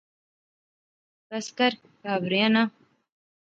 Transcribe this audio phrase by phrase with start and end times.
[1.29, 2.67] بس کر، کہاوریاں ناں